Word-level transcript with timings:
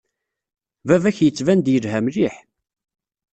Baba-k 0.87 1.17
yettban-d 1.21 1.67
yelha 1.73 1.99
mliḥ. 2.05 2.35